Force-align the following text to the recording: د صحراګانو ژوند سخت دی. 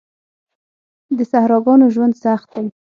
د 1.17 1.19
صحراګانو 1.31 1.85
ژوند 1.93 2.13
سخت 2.23 2.47
دی. 2.55 2.65